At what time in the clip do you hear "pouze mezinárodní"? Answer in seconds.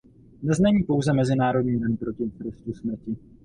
0.83-1.79